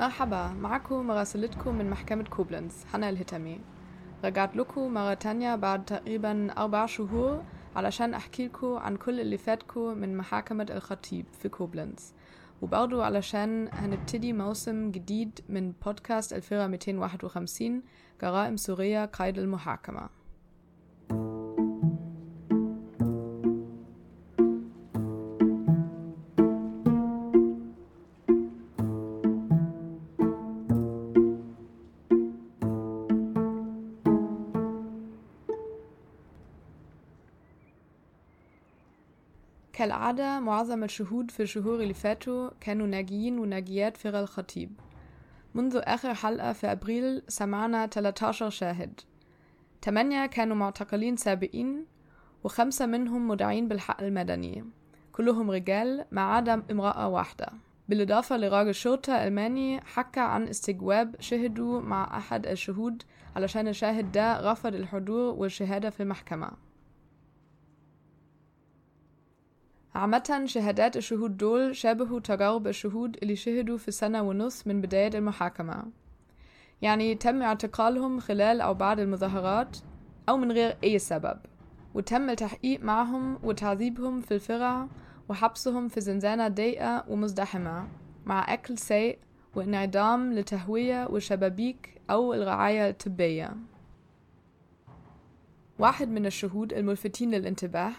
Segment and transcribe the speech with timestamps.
[0.00, 3.60] مرحبا معكم مراسلتكم من محكمة كوبلنز هناء الهتيمي.
[4.24, 7.42] رجعت لكم مرة تانية بعد تقريبا أربع شهور
[7.76, 12.12] علشان أحكي لكم عن كل اللي فاتكم من محاكمة الخطيب في كوبلنز.
[12.62, 17.82] وبرضو علشان هنبتدي موسم جديد من بودكاست الفرقة 251
[18.22, 20.08] جرائم سورية قيد المحاكمة.
[39.80, 44.80] كالعادة معظم الشهود في الشهور اللي فاتوا كانوا ناجيين وناجيات في الخطيب.
[45.54, 49.00] منذ آخر حلقة في أبريل سمعنا 13 شاهد.
[49.84, 51.86] 8 كانوا معتقلين سابقين
[52.44, 54.64] وخمسة منهم مدعين بالحق المدني.
[55.12, 57.48] كلهم رجال ما عدا امرأة واحدة.
[57.88, 63.02] بالإضافة لراجل شرطة ألماني حكى عن استجواب شهدوا مع أحد الشهود
[63.36, 66.69] علشان الشاهد ده رفض الحضور والشهادة في المحكمة.
[69.94, 75.84] عامة شهادات الشهود دول شابهوا تجارب الشهود اللي شهدوا في سنة ونص من بداية المحاكمة.
[76.82, 79.76] يعني تم اعتقالهم خلال أو بعد المظاهرات
[80.28, 81.38] أو من غير أي سبب
[81.94, 84.88] وتم التحقيق معهم وتعذيبهم في الفرع
[85.28, 87.88] وحبسهم في زنزانة ضيقة ومزدحمة
[88.26, 89.18] مع أكل سيء
[89.54, 93.56] وانعدام لتهوية وشبابيك أو الرعاية الطبية.
[95.78, 97.92] واحد من الشهود الملفتين للانتباه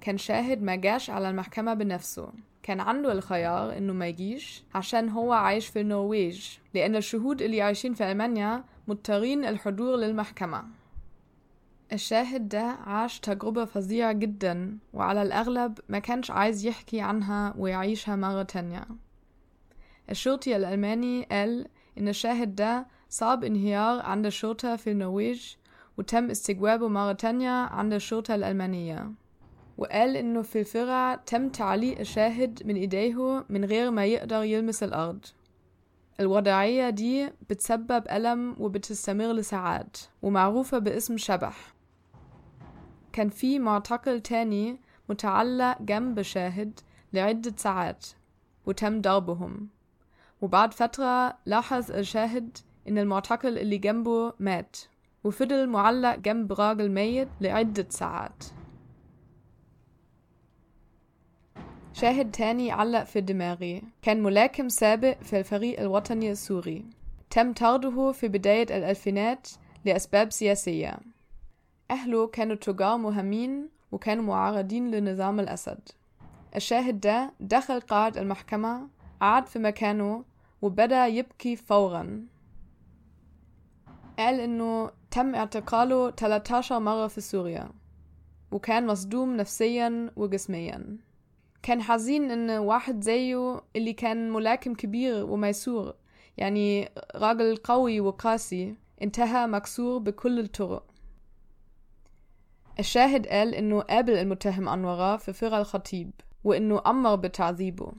[0.00, 2.28] كان شاهد ما جاش على المحكمة بنفسه.
[2.62, 7.94] كان عنده الخيار إنه ما يجيش عشان هو عايش في النرويج لأن الشهود اللي عايشين
[7.94, 10.64] في ألمانيا مضطرين الحضور للمحكمة.
[11.92, 18.42] الشاهد ده عاش تجربة فظيعة جدا وعلى الأغلب ما كانش عايز يحكي عنها ويعيشها مرة
[18.42, 18.84] تانية.
[20.10, 21.66] الشرطي الألماني قال
[21.98, 25.54] إن الشاهد ده صاب انهيار عند الشرطة في النرويج
[25.98, 29.12] وتم استجوابه مرة تانية عند الشرطة الألمانية.
[29.78, 35.24] وقال إنه في الفرع تم تعليق الشاهد من إيديه من غير ما يقدر يلمس الأرض.
[36.20, 41.74] الوضعية دي بتسبب ألم وبتستمر لساعات ومعروفة باسم شبح.
[43.12, 46.80] كان في معتقل تاني متعلق جنب شاهد
[47.12, 48.06] لعدة ساعات
[48.66, 49.68] وتم ضربهم.
[50.40, 52.58] وبعد فترة لاحظ الشاهد
[52.88, 54.76] إن المعتقل اللي جنبه مات
[55.24, 58.44] وفضل معلق جنب راجل ميت لعدة ساعات.
[61.96, 63.82] شاهد تاني علق في دماغي.
[64.02, 66.84] كان ملاكم سابق في الفريق الوطني السوري.
[67.30, 69.48] تم طرده في بداية الألفينات
[69.84, 70.98] لأسباب سياسية.
[71.90, 75.78] أهله كانوا تجار مهمين وكانوا معارضين لنظام الأسد.
[76.56, 78.88] الشاهد ده دخل قاعة المحكمة
[79.20, 80.24] قعد في مكانه
[80.62, 82.26] وبدأ يبكي فورا.
[84.18, 87.70] قال إنه تم اعتقاله 13 مرة في سوريا
[88.50, 90.96] وكان مصدوم نفسيا وجسميا.
[91.66, 95.94] كان حزين إن واحد زيه اللي كان ملاكم كبير وميسور
[96.36, 100.84] يعني راجل قوي وقاسي انتهى مكسور بكل الطرق.
[102.78, 106.10] الشاهد قال إنه قابل المتهم انوراه في فرع الخطيب
[106.44, 107.92] وإنه أمر بتعذيبه.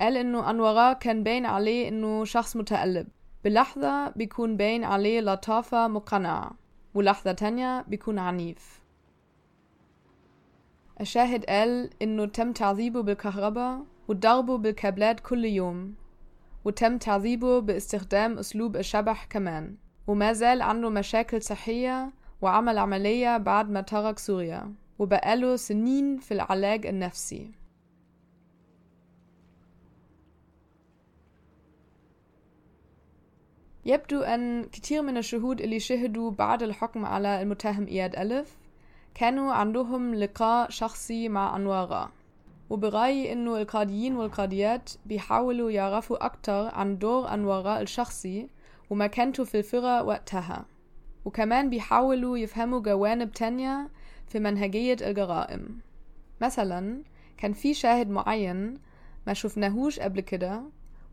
[0.00, 3.08] قال إنه انوراه كان باين عليه إنه شخص متقلب
[3.44, 6.50] بلحظة بيكون باين عليه لطافة مقنعة
[6.94, 8.82] ولحظة تانية بيكون عنيف.
[11.00, 15.94] الشاهد قال إنه تم تعذيبه بالكهرباء وضربه بالكابلات كل يوم
[16.64, 19.76] وتم تعذيبه باستخدام أسلوب الشبح كمان
[20.06, 26.86] وما زال عنده مشاكل صحية وعمل عملية بعد ما ترك سوريا وبقاله سنين في العلاج
[26.86, 27.50] النفسي.
[33.84, 38.57] يبدو أن كتير من الشهود اللي شهدوا بعد الحكم على المتهم إياد ألف
[39.18, 42.12] كانوا عندهم لقاء شخصي مع أنوارة
[42.70, 48.48] وبرأيي إنه القاضيين والقاضيات بيحاولوا يعرفوا أكتر عن دور أنوارة الشخصي
[48.90, 50.64] ومكانته في الفرقة وقتها.
[51.24, 53.90] وكمان بيحاولوا يفهموا جوانب تانية
[54.28, 55.80] في منهجية الجرائم.
[56.40, 57.02] مثلا
[57.38, 58.74] كان في شاهد معين
[59.26, 60.62] ما شفناهوش قبل كده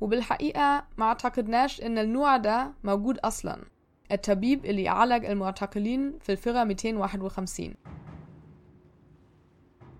[0.01, 3.74] وبالحقيقة ما اعتقدناش إن النوع ده موجود أصلا.
[4.11, 7.73] الطبيب اللي عالج المعتقلين في الفرقة 251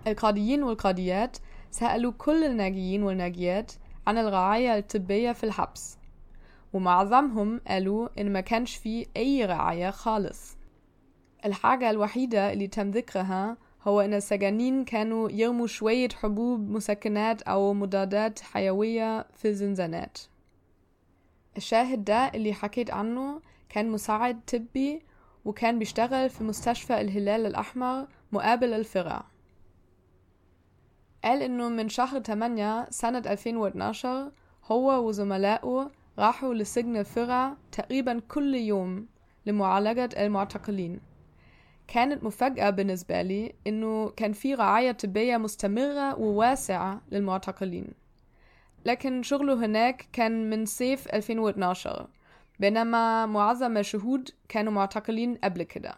[0.08, 1.38] القاضيين والقاضيات
[1.72, 3.72] سألوا كل الناجيين والناجيات
[4.08, 5.98] عن الرعاية الطبية في الحبس
[6.74, 10.58] ومعظمهم قالوا إن ما كانش فيه أي رعاية خالص.
[11.46, 18.40] الحاجة الوحيدة اللي تم ذكرها هو إن السجانين كانوا يرموا شوية حبوب مسكنات أو مضادات
[18.40, 20.18] حيوية في الزنزانات
[21.58, 25.02] الشاهد ده اللي حكيت عنه كان مساعد طبي
[25.46, 29.26] وكان بيشتغل في مستشفى الهلال الأحمر مقابل الفرع.
[31.24, 34.32] قال إنه من شهر 8 سنة 2012
[34.66, 39.08] هو وزملائه راحوا لسجن الفرع تقريبا كل يوم
[39.46, 41.00] لمعالجة المعتقلين.
[41.88, 47.88] كانت مفاجأة بالنسبة لي إنه كان في رعاية طبية مستمرة وواسعة للمعتقلين.
[48.86, 52.08] لكن شغله هناك كان من صيف 2012
[52.60, 55.98] بينما معظم الشهود كانوا معتقلين قبل كده.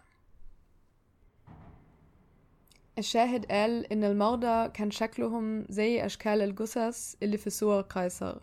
[2.97, 8.37] الشاهد قال إن المرضى كان شكلهم زي أشكال الجثث اللي في صور قيصر.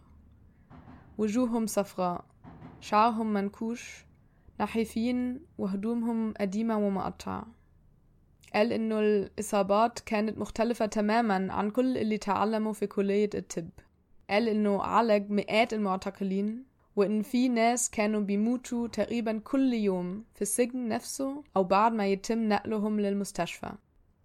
[1.19, 2.25] وجوههم صفراء
[2.81, 4.05] شعرهم منكوش
[4.61, 7.47] نحيفين وهدومهم قديمة ومقطعة.
[8.55, 13.69] قال إنه الإصابات كانت مختلفة تماما عن كل اللي تعلموا في كلية الطب.
[14.31, 16.65] قال إنه عالج مئات المعتقلين
[16.97, 22.49] وإن في ناس كانوا بيموتوا تقريبا كل يوم في السجن نفسه أو بعد ما يتم
[22.49, 23.73] نقلهم للمستشفى.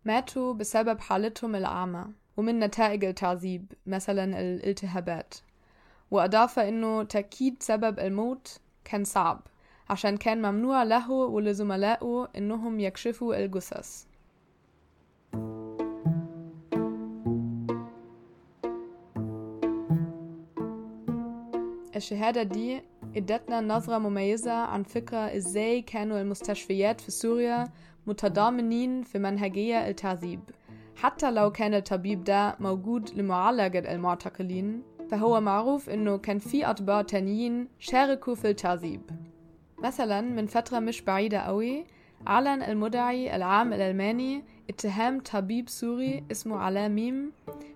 [0.05, 2.05] ماتوا بسبب حالتهم الأعمى
[2.37, 5.33] ومن نتائج التعذيب مثلا الالتهابات.
[6.11, 9.41] وأضاف إنه تأكيد سبب الموت كان صعب
[9.89, 14.08] عشان كان ممنوع له ولزملائه إنهم يكشفوا الجثث.
[21.99, 22.81] الشهادة دي
[23.15, 27.67] ادتنا نظرة مميزة عن فكرة إزاي كانوا المستشفيات في سوريا
[28.07, 30.39] متضامنين في منهجية التعذيب.
[30.95, 37.67] حتى لو كان الطبيب ده موجود لمعالجة المعتقلين فهو معروف إنه كان في أطباء تانيين
[37.79, 39.01] شاركوا في التعذيب.
[39.83, 41.85] مثلا من فترة مش بعيدة قوي
[42.27, 47.31] أعلن المدعي العام الألماني اتهام طبيب سوري اسمه علاء ميم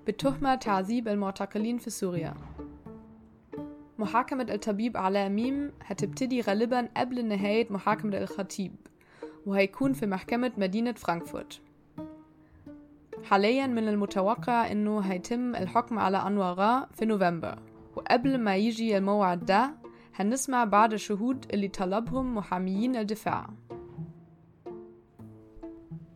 [0.08, 2.34] بتهمة تعذيب المعتقلين في سوريا.
[4.04, 8.76] محاكمة الطبيب علاء ميم هتبتدي غالبا قبل نهاية محاكمة الخطيب
[9.46, 11.62] وهيكون في محكمة مدينة فرانكفورت.
[13.24, 17.60] حاليا من المتوقع إنه هيتم الحكم على انوارا في نوفمبر
[17.96, 19.74] وقبل ما يجي الموعد ده
[20.16, 23.50] هنسمع بعض الشهود اللي طلبهم محاميين الدفاع.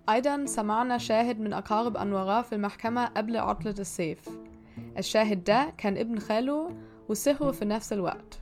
[0.09, 4.29] أيضا سمعنا شاهد من أقارب أنوارا في المحكمة قبل عطلة الصيف.
[4.97, 6.69] الشاهد ده كان ابن خاله
[7.09, 8.39] وسهروا في نفس الوقت.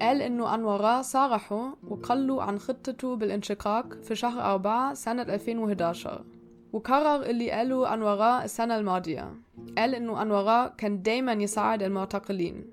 [0.00, 6.24] قال إنه أنوارا صارحوا وقلوا عن خطته بالانشقاق في شهر أربعة سنة 2011
[6.72, 9.34] وكرر اللي قاله أنوارا السنة الماضية.
[9.78, 12.64] قال إنه أنوارا كان دايما يساعد المعتقلين.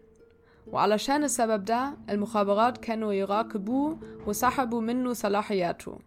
[0.68, 6.00] وعلشان السبب ده المخابرات كانوا يراقبوه وسحبوا منه صلاحياته.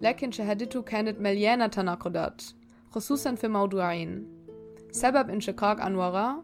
[0.00, 2.42] لكن شهادته كانت مليانة تناقضات
[2.90, 4.26] خصوصا في موضوعين.
[4.90, 6.42] سبب انشقاق أنوارا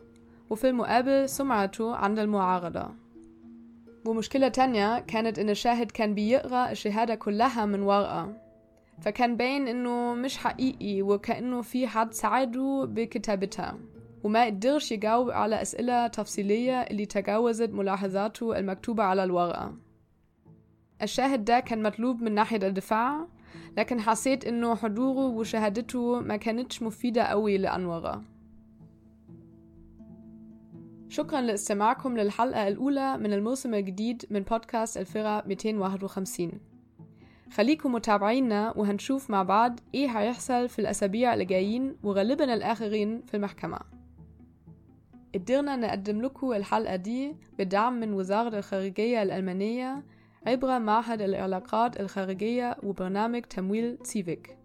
[0.51, 2.89] وفي المقابل سمعته عند المعارضة.
[4.07, 8.33] ومشكلة تانية كانت إن الشاهد كان بيقرأ الشهادة كلها من ورقة.
[9.01, 13.79] فكان باين إنه مش حقيقي وكأنه في حد ساعده بكتابتها.
[14.25, 19.75] وما قدرش يجاوب على أسئلة تفصيلية اللي تجاوزت ملاحظاته المكتوبة على الورقة.
[21.03, 23.27] الشاهد ده كان مطلوب من ناحية الدفاع
[23.77, 28.23] لكن حسيت إنه حضوره وشهادته ما كانتش مفيدة قوي لأنورة.
[31.09, 36.53] شكرا لاستماعكم للحلقة الأولى من الموسم الجديد من بودكاست الفرع 251
[37.53, 43.79] خليكم متابعينا وهنشوف مع بعض إيه هيحصل في الأسابيع اللي جايين وغالبا الآخرين في المحكمة.
[45.35, 50.05] قدرنا نقدم لكم الحلقة دي بدعم من وزارة الخارجية الألمانية
[50.47, 54.59] عبر معهد العلاقات الخارجية وبرنامج تمويل سيفيك.